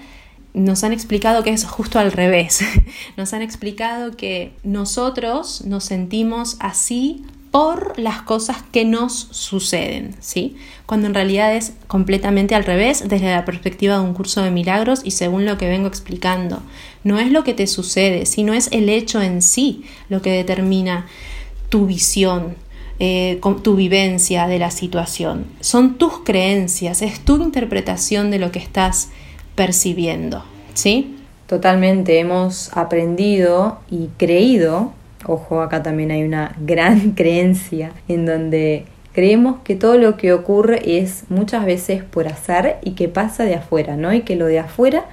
nos 0.54 0.84
han 0.84 0.92
explicado 0.92 1.42
que 1.42 1.50
es 1.50 1.64
justo 1.64 1.98
al 1.98 2.12
revés. 2.12 2.60
Nos 3.16 3.32
han 3.32 3.40
explicado 3.42 4.16
que 4.16 4.52
nosotros 4.64 5.64
nos 5.64 5.84
sentimos 5.84 6.56
así 6.60 7.24
por 7.50 7.98
las 7.98 8.22
cosas 8.22 8.58
que 8.72 8.86
nos 8.86 9.12
suceden, 9.30 10.16
¿sí? 10.20 10.56
Cuando 10.86 11.06
en 11.06 11.14
realidad 11.14 11.54
es 11.54 11.74
completamente 11.86 12.54
al 12.54 12.64
revés 12.64 13.06
desde 13.06 13.30
la 13.30 13.44
perspectiva 13.44 13.96
de 13.96 14.00
un 14.00 14.14
curso 14.14 14.42
de 14.42 14.50
milagros 14.50 15.02
y 15.04 15.10
según 15.10 15.44
lo 15.44 15.58
que 15.58 15.68
vengo 15.68 15.86
explicando. 15.86 16.62
No 17.04 17.18
es 17.18 17.30
lo 17.30 17.44
que 17.44 17.52
te 17.52 17.66
sucede, 17.66 18.24
sino 18.24 18.54
es 18.54 18.68
el 18.72 18.88
hecho 18.88 19.20
en 19.20 19.42
sí 19.42 19.84
lo 20.08 20.22
que 20.22 20.30
determina 20.30 21.06
tu 21.72 21.86
visión, 21.86 22.54
eh, 22.98 23.40
tu 23.62 23.76
vivencia 23.76 24.46
de 24.46 24.58
la 24.58 24.70
situación. 24.70 25.46
Son 25.60 25.96
tus 25.96 26.18
creencias, 26.18 27.00
es 27.00 27.20
tu 27.20 27.42
interpretación 27.42 28.30
de 28.30 28.38
lo 28.38 28.52
que 28.52 28.58
estás 28.58 29.08
percibiendo, 29.54 30.44
¿sí? 30.74 31.16
Totalmente, 31.46 32.18
hemos 32.18 32.76
aprendido 32.76 33.78
y 33.90 34.08
creído, 34.18 34.92
ojo, 35.24 35.62
acá 35.62 35.82
también 35.82 36.10
hay 36.10 36.24
una 36.24 36.54
gran 36.60 37.12
creencia 37.12 37.92
en 38.06 38.26
donde 38.26 38.84
creemos 39.14 39.60
que 39.64 39.74
todo 39.74 39.96
lo 39.96 40.18
que 40.18 40.34
ocurre 40.34 40.98
es 40.98 41.24
muchas 41.30 41.64
veces 41.64 42.04
por 42.04 42.28
azar 42.28 42.80
y 42.82 42.90
que 42.90 43.08
pasa 43.08 43.44
de 43.44 43.54
afuera, 43.54 43.96
¿no? 43.96 44.12
Y 44.12 44.20
que 44.20 44.36
lo 44.36 44.44
de 44.44 44.58
afuera 44.58 45.06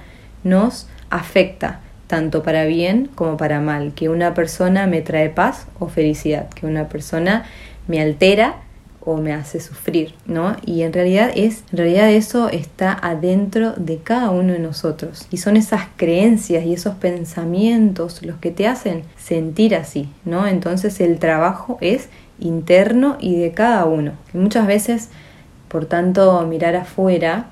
nos 0.44 0.88
afecta 1.08 1.80
tanto 2.10 2.42
para 2.42 2.64
bien 2.64 3.08
como 3.14 3.36
para 3.36 3.60
mal, 3.60 3.92
que 3.94 4.08
una 4.08 4.34
persona 4.34 4.88
me 4.88 5.00
trae 5.00 5.30
paz 5.30 5.68
o 5.78 5.86
felicidad, 5.86 6.48
que 6.48 6.66
una 6.66 6.88
persona 6.88 7.44
me 7.86 8.00
altera 8.00 8.56
o 9.02 9.16
me 9.16 9.32
hace 9.32 9.60
sufrir, 9.60 10.14
¿no? 10.26 10.56
Y 10.66 10.82
en 10.82 10.92
realidad 10.92 11.30
es, 11.36 11.62
en 11.70 11.78
realidad 11.78 12.10
eso 12.10 12.48
está 12.48 12.98
adentro 13.00 13.74
de 13.76 13.98
cada 13.98 14.30
uno 14.30 14.52
de 14.52 14.58
nosotros. 14.58 15.28
Y 15.30 15.36
son 15.36 15.56
esas 15.56 15.82
creencias 15.96 16.64
y 16.64 16.74
esos 16.74 16.96
pensamientos 16.96 18.24
los 18.24 18.38
que 18.38 18.50
te 18.50 18.66
hacen 18.66 19.04
sentir 19.16 19.76
así, 19.76 20.08
¿no? 20.24 20.48
Entonces 20.48 21.00
el 21.00 21.20
trabajo 21.20 21.78
es 21.80 22.08
interno 22.40 23.18
y 23.20 23.36
de 23.36 23.52
cada 23.52 23.84
uno. 23.84 24.14
Y 24.34 24.38
muchas 24.38 24.66
veces, 24.66 25.10
por 25.68 25.86
tanto, 25.86 26.44
mirar 26.44 26.74
afuera 26.74 27.46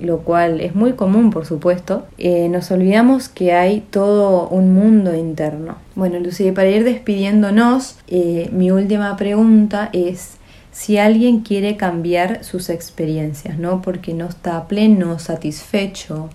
lo 0.00 0.18
cual 0.18 0.60
es 0.60 0.74
muy 0.74 0.92
común 0.92 1.30
por 1.30 1.46
supuesto, 1.46 2.06
eh, 2.18 2.48
nos 2.48 2.70
olvidamos 2.70 3.28
que 3.28 3.52
hay 3.52 3.80
todo 3.90 4.48
un 4.48 4.74
mundo 4.74 5.14
interno. 5.14 5.76
Bueno, 5.94 6.18
Lucía, 6.18 6.52
para 6.54 6.68
ir 6.68 6.84
despidiéndonos, 6.84 7.96
eh, 8.08 8.48
mi 8.52 8.70
última 8.70 9.16
pregunta 9.16 9.90
es 9.92 10.36
si 10.72 10.98
alguien 10.98 11.40
quiere 11.40 11.76
cambiar 11.76 12.44
sus 12.44 12.68
experiencias, 12.68 13.58
¿no? 13.58 13.80
Porque 13.80 14.12
no 14.12 14.26
está 14.26 14.68
pleno, 14.68 15.18
satisfecho, 15.18 16.28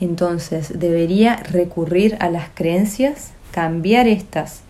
entonces 0.00 0.78
debería 0.78 1.36
recurrir 1.36 2.16
a 2.20 2.30
las 2.30 2.48
creencias, 2.54 3.32
cambiar 3.50 4.06
estas 4.06 4.60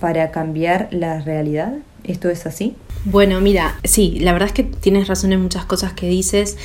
para 0.00 0.30
cambiar 0.30 0.88
la 0.92 1.20
realidad. 1.20 1.74
¿Esto 2.04 2.30
es 2.30 2.46
así? 2.46 2.76
Bueno, 3.04 3.40
mira, 3.40 3.78
sí, 3.84 4.18
la 4.20 4.32
verdad 4.32 4.48
es 4.48 4.54
que 4.54 4.62
tienes 4.62 5.08
razón 5.08 5.32
en 5.32 5.42
muchas 5.42 5.64
cosas 5.64 5.92
que 5.92 6.08
dices. 6.08 6.56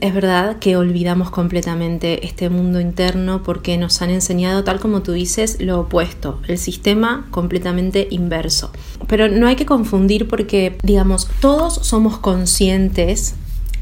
Es 0.00 0.14
verdad 0.14 0.60
que 0.60 0.76
olvidamos 0.76 1.30
completamente 1.30 2.24
este 2.24 2.50
mundo 2.50 2.80
interno 2.80 3.42
porque 3.42 3.76
nos 3.76 4.00
han 4.00 4.10
enseñado, 4.10 4.62
tal 4.62 4.78
como 4.78 5.02
tú 5.02 5.10
dices, 5.10 5.60
lo 5.60 5.80
opuesto, 5.80 6.40
el 6.46 6.56
sistema 6.56 7.26
completamente 7.32 8.06
inverso. 8.10 8.70
Pero 9.08 9.28
no 9.28 9.48
hay 9.48 9.56
que 9.56 9.66
confundir 9.66 10.28
porque, 10.28 10.78
digamos, 10.84 11.28
todos 11.40 11.74
somos 11.82 12.18
conscientes 12.18 13.34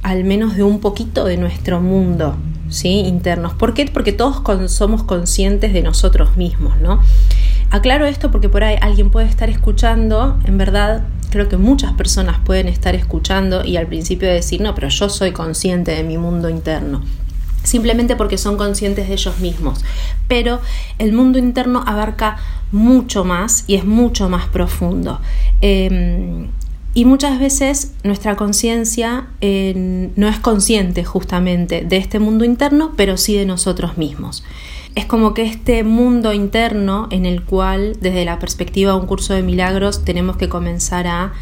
al 0.02 0.24
menos 0.24 0.56
de 0.56 0.62
un 0.62 0.80
poquito 0.80 1.24
de 1.24 1.36
nuestro 1.36 1.82
mundo, 1.82 2.36
¿sí? 2.70 3.00
Internos. 3.00 3.52
¿Por 3.54 3.74
qué? 3.74 3.84
Porque 3.86 4.12
todos 4.12 4.40
somos 4.72 5.02
conscientes 5.02 5.74
de 5.74 5.82
nosotros 5.82 6.36
mismos, 6.36 6.78
¿no? 6.80 7.00
Aclaro 7.70 8.06
esto 8.06 8.30
porque 8.30 8.48
por 8.48 8.64
ahí 8.64 8.76
alguien 8.80 9.10
puede 9.10 9.26
estar 9.26 9.50
escuchando, 9.50 10.38
en 10.44 10.56
verdad, 10.56 11.04
creo 11.30 11.48
que 11.48 11.56
muchas 11.56 11.92
personas 11.92 12.38
pueden 12.44 12.68
estar 12.68 12.94
escuchando 12.94 13.64
y 13.64 13.76
al 13.76 13.86
principio 13.86 14.28
decir, 14.28 14.60
no, 14.60 14.74
pero 14.74 14.88
yo 14.88 15.08
soy 15.08 15.32
consciente 15.32 15.92
de 15.92 16.02
mi 16.04 16.16
mundo 16.18 16.48
interno 16.48 17.02
simplemente 17.66 18.16
porque 18.16 18.38
son 18.38 18.56
conscientes 18.56 19.08
de 19.08 19.14
ellos 19.14 19.40
mismos. 19.40 19.84
Pero 20.28 20.60
el 20.98 21.12
mundo 21.12 21.38
interno 21.38 21.82
abarca 21.84 22.38
mucho 22.72 23.24
más 23.24 23.64
y 23.66 23.74
es 23.74 23.84
mucho 23.84 24.28
más 24.28 24.46
profundo. 24.46 25.20
Em, 25.60 26.48
y 26.94 27.04
muchas 27.04 27.38
veces 27.38 27.92
nuestra 28.04 28.36
conciencia 28.36 29.26
eh, 29.40 30.10
no 30.16 30.28
es 30.28 30.38
consciente 30.38 31.04
justamente 31.04 31.82
de 31.82 31.96
este 31.98 32.18
mundo 32.20 32.44
interno, 32.44 32.92
pero 32.96 33.16
sí 33.16 33.36
de 33.36 33.44
nosotros 33.44 33.98
mismos 33.98 34.44
es 34.96 35.04
como 35.04 35.34
que 35.34 35.42
este 35.42 35.84
mundo 35.84 36.32
interno 36.32 37.06
en 37.10 37.26
el 37.26 37.44
cual 37.44 37.98
desde 38.00 38.24
la 38.24 38.38
perspectiva 38.38 38.92
de 38.92 38.98
un 38.98 39.06
curso 39.06 39.34
de 39.34 39.42
milagros 39.42 40.04
tenemos 40.06 40.38
que 40.38 40.48
comenzar 40.48 41.06
a 41.06 41.34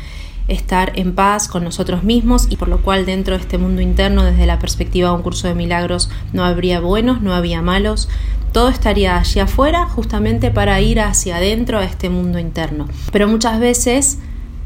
estar 0.48 0.92
en 0.96 1.14
paz 1.14 1.46
con 1.46 1.62
nosotros 1.62 2.02
mismos 2.02 2.48
y 2.50 2.56
por 2.56 2.66
lo 2.66 2.82
cual 2.82 3.06
dentro 3.06 3.36
de 3.36 3.40
este 3.40 3.56
mundo 3.56 3.80
interno 3.80 4.24
desde 4.24 4.46
la 4.46 4.58
perspectiva 4.58 5.10
de 5.10 5.14
un 5.14 5.22
curso 5.22 5.46
de 5.46 5.54
milagros 5.54 6.10
no 6.32 6.44
habría 6.44 6.80
buenos, 6.80 7.22
no 7.22 7.32
había 7.32 7.62
malos, 7.62 8.08
todo 8.50 8.68
estaría 8.68 9.16
allí 9.16 9.38
afuera 9.38 9.86
justamente 9.86 10.50
para 10.50 10.80
ir 10.80 11.00
hacia 11.00 11.36
adentro 11.36 11.78
a 11.78 11.84
este 11.84 12.10
mundo 12.10 12.40
interno. 12.40 12.88
Pero 13.12 13.28
muchas 13.28 13.60
veces 13.60 14.18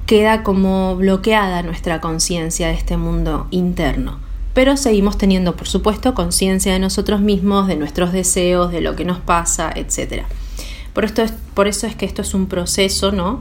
queda 0.06 0.42
como 0.42 0.96
bloqueada 0.96 1.62
nuestra 1.62 2.00
conciencia 2.00 2.68
de 2.68 2.74
este 2.74 2.96
mundo 2.96 3.48
interno 3.50 4.27
pero 4.58 4.76
seguimos 4.76 5.16
teniendo, 5.16 5.54
por 5.54 5.68
supuesto, 5.68 6.14
conciencia 6.14 6.72
de 6.72 6.80
nosotros 6.80 7.20
mismos, 7.20 7.68
de 7.68 7.76
nuestros 7.76 8.10
deseos, 8.10 8.72
de 8.72 8.80
lo 8.80 8.96
que 8.96 9.04
nos 9.04 9.20
pasa, 9.20 9.70
etc. 9.72 10.24
Por, 10.94 11.04
esto 11.04 11.22
es, 11.22 11.32
por 11.54 11.68
eso 11.68 11.86
es 11.86 11.94
que 11.94 12.04
esto 12.04 12.22
es 12.22 12.34
un 12.34 12.48
proceso, 12.48 13.12
¿no? 13.12 13.40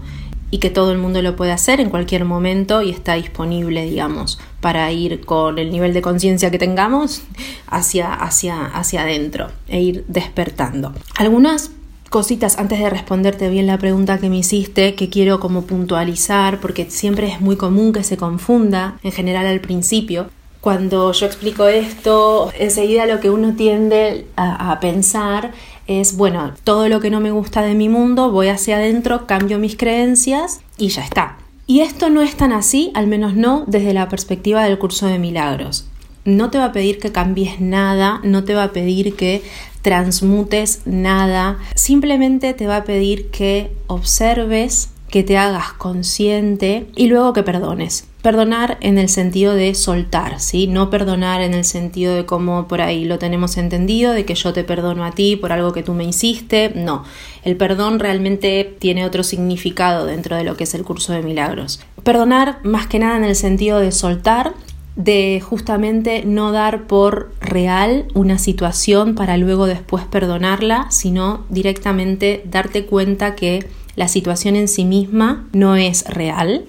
Y 0.52 0.60
que 0.60 0.70
todo 0.70 0.92
el 0.92 1.00
mundo 1.00 1.24
lo 1.24 1.36
puede 1.36 1.54
hacer 1.54 1.82
en 1.82 1.90
cualquier 1.90 2.24
momento 2.24 2.84
y 2.84 2.92
está 2.92 3.16
disponible, 3.16 3.84
digamos, 3.86 4.38
para 4.62 4.92
ir 4.92 5.26
con 5.26 5.58
el 5.58 5.72
nivel 5.72 5.92
de 5.96 6.04
conciencia 6.04 6.52
que 6.52 6.60
tengamos 6.60 7.24
hacia, 7.66 8.14
hacia, 8.14 8.68
hacia 8.68 9.02
adentro 9.02 9.48
e 9.68 9.82
ir 9.82 10.06
despertando. 10.08 10.94
Algunas 11.18 11.72
cositas 12.12 12.60
antes 12.60 12.78
de 12.78 12.92
responderte 12.92 13.50
bien 13.50 13.66
la 13.66 13.80
pregunta 13.80 14.20
que 14.20 14.30
me 14.30 14.38
hiciste 14.38 14.94
que 14.94 15.10
quiero 15.10 15.40
como 15.40 15.64
puntualizar 15.64 16.60
porque 16.60 16.92
siempre 16.92 17.28
es 17.28 17.42
muy 17.42 17.56
común 17.56 17.92
que 17.92 18.04
se 18.04 18.18
confunda 18.18 19.00
en 19.02 19.12
general 19.12 19.48
al 19.48 19.62
principio. 19.62 20.30
Cuando 20.62 21.12
yo 21.12 21.26
explico 21.26 21.68
esto, 21.68 22.52
enseguida 22.58 23.06
lo 23.06 23.20
que 23.20 23.30
uno 23.30 23.54
tiende 23.56 24.28
a, 24.36 24.80
pensar 24.80 25.52
es, 25.86 26.18
bueno, 26.18 26.54
todo 26.64 26.90
lo 26.90 27.00
que 27.00 27.10
no 27.10 27.20
me 27.20 27.32
gusta 27.32 27.62
de 27.62 27.74
mi 27.74 27.90
mundo, 27.90 28.32
voy 28.32 28.48
hacia 28.50 28.78
adentro, 28.78 29.28
cambio 29.28 29.60
mis 29.60 29.78
creencias 29.78 30.60
y 30.78 30.90
ya 30.90 31.04
está. 31.04 31.38
Y 31.68 31.82
esto 31.82 32.10
no 32.10 32.22
es 32.22 32.36
tan 32.36 32.52
así, 32.52 32.92
al 32.96 33.08
menos 33.08 33.36
no 33.36 33.64
desde 33.68 33.94
la 33.94 34.10
perspectiva 34.10 34.64
del 34.64 34.80
curso 34.80 35.06
de 35.06 35.20
milagros. 35.20 35.88
No 36.26 36.50
te 36.50 36.58
va 36.58 36.66
a 36.66 36.72
pedir 36.72 37.00
que 37.00 37.12
cambies 37.12 37.62
nada, 37.62 38.20
no 38.24 38.44
te 38.44 38.54
va 38.54 38.64
a 38.64 38.72
pedir 38.72 39.16
que 39.16 39.44
transmutes 39.82 40.82
nada, 40.86 41.58
simplemente 41.76 42.54
te 42.54 42.68
va 42.68 42.78
a 42.78 42.84
pedir 42.84 43.30
que 43.30 43.72
observes, 43.88 44.90
que 45.10 45.24
te 45.24 45.38
hagas 45.38 45.72
consciente 45.74 46.88
y 46.96 47.08
luego 47.08 47.32
que 47.32 47.44
perdones. 47.44 48.06
Perdonar 48.28 48.78
en 48.82 48.98
el 48.98 49.08
sentido 49.08 49.54
de 49.54 49.74
soltar, 49.74 50.42
¿sí? 50.42 50.68
No 50.68 50.90
perdonar 50.90 51.40
en 51.40 51.54
el 51.54 51.64
sentido 51.64 52.14
de 52.14 52.26
como 52.26 52.68
por 52.68 52.82
ahí 52.82 53.06
lo 53.06 53.20
tenemos 53.20 53.56
entendido, 53.56 54.12
de 54.12 54.26
que 54.26 54.36
yo 54.36 54.52
te 54.52 54.66
perdono 54.66 55.06
a 55.06 55.12
ti 55.12 55.38
por 55.38 55.54
algo 55.54 55.72
que 55.72 55.82
tú 55.82 55.94
me 55.94 56.04
hiciste. 56.04 56.74
No, 56.76 57.06
el 57.46 57.56
perdón 57.56 58.00
realmente 58.00 58.76
tiene 58.80 59.06
otro 59.06 59.24
significado 59.24 60.06
dentro 60.06 60.36
de 60.36 60.44
lo 60.44 60.58
que 60.58 60.66
es 60.66 60.74
el 60.74 60.84
curso 60.84 61.14
de 61.14 61.22
milagros. 61.22 61.80
Perdonar 62.04 62.60
más 62.64 62.88
que 62.88 63.00
nada 63.00 63.16
en 63.16 63.24
el 63.24 63.38
sentido 63.38 63.80
de 63.80 63.94
soltar 63.94 64.52
de 64.98 65.42
justamente 65.42 66.26
no 66.26 66.52
dar 66.52 66.86
por 66.86 67.32
real 67.40 68.08
una 68.14 68.40
situación 68.40 69.16
para 69.16 69.38
luego 69.38 69.68
después 69.68 70.04
perdonarla, 70.04 70.88
sino 70.90 71.46
directamente 71.48 72.44
darte 72.44 72.88
cuenta 72.88 73.36
que 73.36 73.66
la 73.96 74.10
situación 74.10 74.58
en 74.58 74.68
sí 74.68 74.84
misma 74.84 75.48
no 75.54 75.78
es 75.78 76.04
real, 76.10 76.66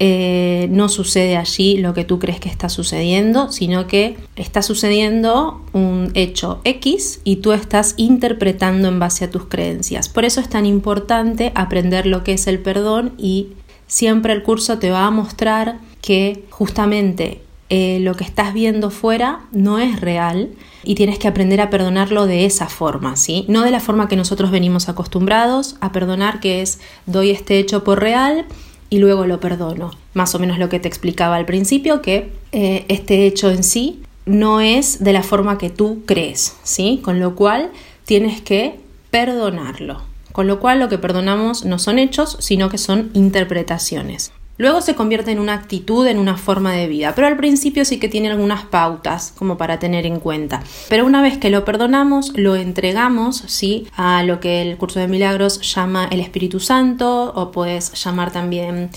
eh, 0.00 0.68
no 0.70 0.88
sucede 0.88 1.36
allí 1.36 1.76
lo 1.78 1.92
que 1.92 2.04
tú 2.04 2.20
crees 2.20 2.38
que 2.38 2.48
está 2.48 2.68
sucediendo, 2.68 3.50
sino 3.50 3.88
que 3.88 4.16
está 4.36 4.62
sucediendo 4.62 5.60
un 5.72 6.12
hecho 6.14 6.60
X 6.62 7.20
y 7.24 7.36
tú 7.36 7.52
estás 7.52 7.94
interpretando 7.96 8.86
en 8.86 9.00
base 9.00 9.24
a 9.24 9.30
tus 9.30 9.46
creencias. 9.46 10.08
Por 10.08 10.24
eso 10.24 10.40
es 10.40 10.48
tan 10.48 10.66
importante 10.66 11.50
aprender 11.56 12.06
lo 12.06 12.22
que 12.22 12.34
es 12.34 12.46
el 12.46 12.60
perdón 12.60 13.12
y 13.18 13.48
siempre 13.88 14.32
el 14.32 14.44
curso 14.44 14.78
te 14.78 14.90
va 14.90 15.04
a 15.04 15.10
mostrar 15.10 15.80
que 16.00 16.44
justamente 16.50 17.40
eh, 17.70 17.98
lo 18.00 18.14
que 18.14 18.24
estás 18.24 18.54
viendo 18.54 18.90
fuera 18.90 19.40
no 19.50 19.80
es 19.80 20.00
real 20.00 20.50
y 20.84 20.94
tienes 20.94 21.18
que 21.18 21.28
aprender 21.28 21.60
a 21.60 21.70
perdonarlo 21.70 22.26
de 22.26 22.46
esa 22.46 22.68
forma, 22.68 23.16
¿sí? 23.16 23.44
No 23.48 23.62
de 23.62 23.72
la 23.72 23.80
forma 23.80 24.08
que 24.08 24.16
nosotros 24.16 24.50
venimos 24.52 24.88
acostumbrados 24.88 25.76
a 25.80 25.90
perdonar, 25.92 26.38
que 26.40 26.62
es 26.62 26.78
doy 27.06 27.30
este 27.30 27.58
hecho 27.58 27.82
por 27.84 28.00
real 28.00 28.46
y 28.90 28.98
luego 28.98 29.26
lo 29.26 29.40
perdono. 29.40 29.90
Más 30.14 30.34
o 30.34 30.38
menos 30.38 30.58
lo 30.58 30.68
que 30.68 30.80
te 30.80 30.88
explicaba 30.88 31.36
al 31.36 31.46
principio, 31.46 32.02
que 32.02 32.32
eh, 32.52 32.84
este 32.88 33.26
hecho 33.26 33.50
en 33.50 33.62
sí 33.62 34.02
no 34.26 34.60
es 34.60 35.02
de 35.02 35.12
la 35.12 35.22
forma 35.22 35.58
que 35.58 35.70
tú 35.70 36.02
crees, 36.06 36.56
¿sí? 36.62 37.00
Con 37.02 37.20
lo 37.20 37.34
cual 37.34 37.70
tienes 38.04 38.40
que 38.40 38.78
perdonarlo. 39.10 40.02
Con 40.32 40.46
lo 40.46 40.60
cual 40.60 40.78
lo 40.78 40.88
que 40.88 40.98
perdonamos 40.98 41.64
no 41.64 41.78
son 41.78 41.98
hechos, 41.98 42.36
sino 42.40 42.68
que 42.68 42.78
son 42.78 43.10
interpretaciones. 43.14 44.32
Luego 44.58 44.80
se 44.80 44.96
convierte 44.96 45.30
en 45.30 45.38
una 45.38 45.54
actitud, 45.54 46.06
en 46.06 46.18
una 46.18 46.36
forma 46.36 46.72
de 46.72 46.88
vida, 46.88 47.14
pero 47.14 47.28
al 47.28 47.36
principio 47.36 47.84
sí 47.84 48.00
que 48.00 48.08
tiene 48.08 48.28
algunas 48.28 48.64
pautas 48.64 49.32
como 49.38 49.56
para 49.56 49.78
tener 49.78 50.04
en 50.04 50.18
cuenta. 50.18 50.62
Pero 50.88 51.06
una 51.06 51.22
vez 51.22 51.38
que 51.38 51.48
lo 51.48 51.64
perdonamos, 51.64 52.32
lo 52.36 52.56
entregamos, 52.56 53.44
¿sí? 53.46 53.86
A 53.96 54.24
lo 54.24 54.40
que 54.40 54.60
el 54.60 54.76
curso 54.76 54.98
de 54.98 55.06
milagros 55.06 55.60
llama 55.74 56.08
el 56.10 56.18
Espíritu 56.18 56.58
Santo 56.58 57.32
o 57.36 57.52
puedes 57.52 57.92
llamar 58.04 58.32
también 58.32 58.90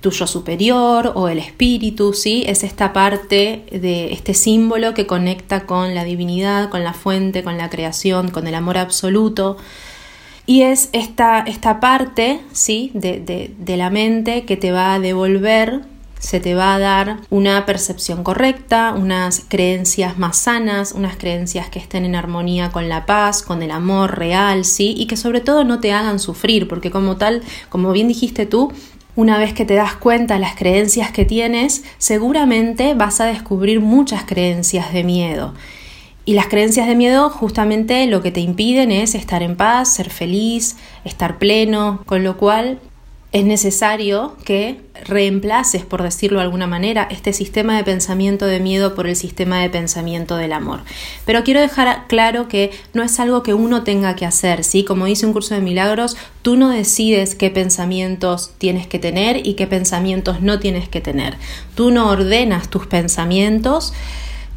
tu 0.00 0.10
yo 0.10 0.26
superior 0.26 1.12
o 1.14 1.28
el 1.28 1.38
espíritu, 1.38 2.12
¿sí? 2.12 2.44
Es 2.46 2.62
esta 2.62 2.92
parte 2.92 3.64
de 3.72 4.12
este 4.12 4.34
símbolo 4.34 4.94
que 4.94 5.06
conecta 5.06 5.66
con 5.66 5.94
la 5.94 6.04
divinidad, 6.04 6.70
con 6.70 6.84
la 6.84 6.92
fuente, 6.92 7.42
con 7.42 7.58
la 7.58 7.68
creación, 7.70 8.30
con 8.30 8.46
el 8.46 8.54
amor 8.54 8.78
absoluto. 8.78 9.56
Y 10.48 10.62
es 10.62 10.88
esta, 10.94 11.40
esta 11.40 11.78
parte 11.78 12.40
¿sí? 12.52 12.90
De, 12.94 13.20
de, 13.20 13.54
de 13.58 13.76
la 13.76 13.90
mente 13.90 14.46
que 14.46 14.56
te 14.56 14.72
va 14.72 14.94
a 14.94 14.98
devolver 14.98 15.82
se 16.20 16.40
te 16.40 16.54
va 16.54 16.74
a 16.74 16.78
dar 16.78 17.18
una 17.28 17.66
percepción 17.66 18.24
correcta, 18.24 18.94
unas 18.96 19.44
creencias 19.46 20.18
más 20.18 20.38
sanas, 20.38 20.92
unas 20.92 21.18
creencias 21.18 21.68
que 21.68 21.78
estén 21.78 22.06
en 22.06 22.16
armonía 22.16 22.70
con 22.70 22.88
la 22.88 23.04
paz, 23.04 23.42
con 23.42 23.62
el 23.62 23.70
amor 23.70 24.18
real, 24.18 24.64
¿sí? 24.64 24.94
Y 24.96 25.06
que 25.06 25.18
sobre 25.18 25.42
todo 25.42 25.64
no 25.64 25.80
te 25.80 25.92
hagan 25.92 26.18
sufrir, 26.18 26.66
porque 26.66 26.90
como 26.90 27.18
tal, 27.18 27.42
como 27.68 27.92
bien 27.92 28.08
dijiste 28.08 28.46
tú, 28.46 28.72
una 29.16 29.36
vez 29.36 29.52
que 29.52 29.66
te 29.66 29.74
das 29.74 29.96
cuenta 29.96 30.34
de 30.34 30.40
las 30.40 30.56
creencias 30.56 31.12
que 31.12 31.26
tienes, 31.26 31.84
seguramente 31.98 32.94
vas 32.94 33.20
a 33.20 33.26
descubrir 33.26 33.80
muchas 33.80 34.24
creencias 34.24 34.94
de 34.94 35.04
miedo. 35.04 35.52
Y 36.28 36.34
las 36.34 36.48
creencias 36.48 36.86
de 36.86 36.94
miedo 36.94 37.30
justamente 37.30 38.06
lo 38.06 38.20
que 38.20 38.30
te 38.30 38.40
impiden 38.40 38.92
es 38.92 39.14
estar 39.14 39.42
en 39.42 39.56
paz, 39.56 39.94
ser 39.94 40.10
feliz, 40.10 40.76
estar 41.02 41.38
pleno, 41.38 42.02
con 42.04 42.22
lo 42.22 42.36
cual 42.36 42.80
es 43.32 43.46
necesario 43.46 44.36
que 44.44 44.78
reemplaces, 45.06 45.86
por 45.86 46.02
decirlo 46.02 46.40
de 46.40 46.44
alguna 46.44 46.66
manera, 46.66 47.08
este 47.10 47.32
sistema 47.32 47.78
de 47.78 47.84
pensamiento 47.84 48.44
de 48.44 48.60
miedo 48.60 48.94
por 48.94 49.06
el 49.06 49.16
sistema 49.16 49.62
de 49.62 49.70
pensamiento 49.70 50.36
del 50.36 50.52
amor. 50.52 50.80
Pero 51.24 51.44
quiero 51.44 51.62
dejar 51.62 52.06
claro 52.08 52.46
que 52.46 52.72
no 52.92 53.02
es 53.02 53.18
algo 53.20 53.42
que 53.42 53.54
uno 53.54 53.82
tenga 53.82 54.14
que 54.14 54.26
hacer, 54.26 54.64
¿sí? 54.64 54.84
Como 54.84 55.06
dice 55.06 55.24
un 55.24 55.32
curso 55.32 55.54
de 55.54 55.62
milagros, 55.62 56.18
tú 56.42 56.56
no 56.56 56.68
decides 56.68 57.36
qué 57.36 57.48
pensamientos 57.48 58.52
tienes 58.58 58.86
que 58.86 58.98
tener 58.98 59.46
y 59.46 59.54
qué 59.54 59.66
pensamientos 59.66 60.42
no 60.42 60.58
tienes 60.58 60.90
que 60.90 61.00
tener. 61.00 61.38
Tú 61.74 61.90
no 61.90 62.10
ordenas 62.10 62.68
tus 62.68 62.86
pensamientos, 62.86 63.94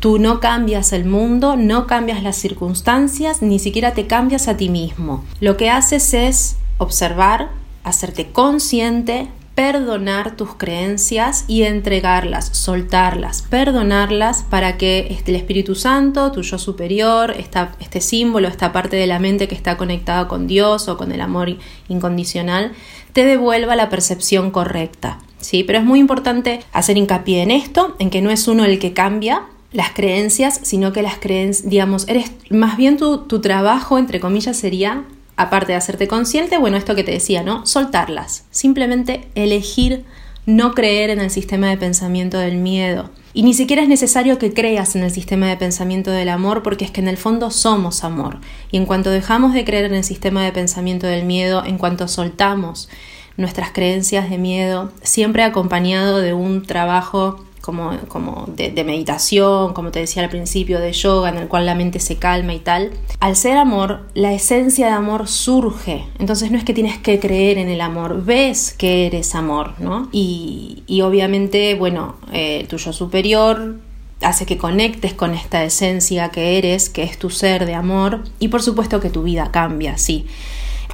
Tú 0.01 0.17
no 0.17 0.39
cambias 0.39 0.93
el 0.93 1.05
mundo, 1.05 1.55
no 1.57 1.85
cambias 1.85 2.23
las 2.23 2.35
circunstancias, 2.35 3.43
ni 3.43 3.59
siquiera 3.59 3.93
te 3.93 4.07
cambias 4.07 4.47
a 4.47 4.57
ti 4.57 4.67
mismo. 4.67 5.23
Lo 5.39 5.57
que 5.57 5.69
haces 5.69 6.15
es 6.15 6.55
observar, 6.79 7.49
hacerte 7.83 8.31
consciente, 8.31 9.27
perdonar 9.53 10.35
tus 10.35 10.55
creencias 10.55 11.45
y 11.47 11.61
entregarlas, 11.61 12.47
soltarlas, 12.47 13.43
perdonarlas 13.43 14.41
para 14.41 14.75
que 14.75 15.19
el 15.23 15.35
Espíritu 15.35 15.75
Santo, 15.75 16.31
tu 16.31 16.41
yo 16.41 16.57
superior, 16.57 17.35
este 17.37 18.01
símbolo, 18.01 18.47
esta 18.47 18.71
parte 18.71 18.95
de 18.95 19.05
la 19.05 19.19
mente 19.19 19.47
que 19.47 19.53
está 19.53 19.77
conectada 19.77 20.27
con 20.27 20.47
Dios 20.47 20.87
o 20.87 20.97
con 20.97 21.11
el 21.11 21.21
amor 21.21 21.57
incondicional, 21.89 22.71
te 23.13 23.23
devuelva 23.23 23.75
la 23.75 23.89
percepción 23.89 24.49
correcta. 24.49 25.19
¿sí? 25.41 25.63
Pero 25.63 25.77
es 25.77 25.85
muy 25.85 25.99
importante 25.99 26.61
hacer 26.73 26.97
hincapié 26.97 27.43
en 27.43 27.51
esto, 27.51 27.95
en 27.99 28.09
que 28.09 28.23
no 28.23 28.31
es 28.31 28.47
uno 28.47 28.65
el 28.65 28.79
que 28.79 28.93
cambia, 28.93 29.43
las 29.71 29.91
creencias, 29.91 30.59
sino 30.63 30.91
que 30.91 31.01
las 31.01 31.17
creencias, 31.17 31.69
digamos, 31.69 32.07
eres 32.07 32.31
más 32.49 32.77
bien 32.77 32.97
tu, 32.97 33.19
tu 33.19 33.41
trabajo, 33.41 33.97
entre 33.97 34.19
comillas, 34.19 34.57
sería, 34.57 35.05
aparte 35.37 35.71
de 35.71 35.77
hacerte 35.77 36.07
consciente, 36.07 36.57
bueno, 36.57 36.77
esto 36.77 36.95
que 36.95 37.03
te 37.03 37.11
decía, 37.11 37.43
¿no? 37.43 37.65
Soltarlas, 37.65 38.45
simplemente 38.51 39.29
elegir 39.35 40.05
no 40.45 40.73
creer 40.73 41.09
en 41.09 41.19
el 41.19 41.29
sistema 41.29 41.69
de 41.69 41.77
pensamiento 41.77 42.37
del 42.37 42.57
miedo. 42.57 43.09
Y 43.33 43.43
ni 43.43 43.53
siquiera 43.53 43.81
es 43.81 43.87
necesario 43.87 44.37
que 44.37 44.53
creas 44.53 44.95
en 44.95 45.03
el 45.03 45.11
sistema 45.11 45.47
de 45.47 45.55
pensamiento 45.55 46.11
del 46.11 46.29
amor 46.29 46.63
porque 46.63 46.83
es 46.83 46.91
que 46.91 46.99
en 46.99 47.07
el 47.07 47.17
fondo 47.17 47.51
somos 47.51 48.03
amor. 48.03 48.39
Y 48.71 48.77
en 48.77 48.85
cuanto 48.85 49.09
dejamos 49.09 49.53
de 49.53 49.63
creer 49.63 49.85
en 49.85 49.95
el 49.95 50.03
sistema 50.03 50.43
de 50.43 50.51
pensamiento 50.51 51.07
del 51.07 51.25
miedo, 51.25 51.63
en 51.65 51.77
cuanto 51.77 52.07
soltamos 52.07 52.89
nuestras 53.37 53.71
creencias 53.71 54.29
de 54.29 54.37
miedo, 54.37 54.91
siempre 55.01 55.43
acompañado 55.43 56.17
de 56.17 56.33
un 56.33 56.65
trabajo 56.65 57.45
como, 57.61 57.97
como 58.07 58.47
de, 58.55 58.83
meditación, 58.83 59.73
como 59.73 59.91
te 59.91 59.99
decía 59.99 60.23
al 60.23 60.29
principio, 60.29 60.79
de 60.79 60.91
yoga, 60.91 61.29
en 61.29 61.37
el 61.37 61.47
cual 61.47 61.65
la 61.65 61.75
mente 61.75 61.99
se 61.99 62.17
calma 62.17 62.53
y 62.53 62.59
tal. 62.59 62.91
Al 63.19 63.35
ser 63.35 63.57
amor, 63.57 64.07
la 64.13 64.33
esencia 64.33 64.87
de 64.87 64.93
amor 64.93 65.27
surge. 65.27 66.05
Entonces 66.19 66.51
no 66.51 66.57
es 66.57 66.63
que 66.63 66.73
tienes 66.73 66.97
que 66.97 67.19
creer 67.19 67.57
en 67.57 67.69
el 67.69 67.81
amor, 67.81 68.25
ves 68.25 68.73
que 68.77 69.07
eres 69.07 69.35
amor, 69.35 69.75
¿no? 69.79 70.09
Y, 70.11 70.83
obviamente, 71.03 71.75
bueno, 71.75 72.15
eh, 72.33 72.65
tu 72.69 72.77
yo 72.77 72.91
superior 72.91 73.77
hace 74.21 74.45
que 74.45 74.57
conectes 74.57 75.13
con 75.13 75.33
esta 75.33 75.63
esencia 75.63 76.29
que 76.29 76.57
eres, 76.57 76.89
que 76.89 77.03
es 77.03 77.17
tu 77.17 77.29
ser 77.29 77.65
de 77.65 77.73
amor, 77.73 78.23
y 78.39 78.49
por 78.49 78.61
supuesto 78.61 78.99
que 78.99 79.09
tu 79.09 79.23
vida 79.23 79.51
cambia, 79.51 79.97
sí 79.97 80.27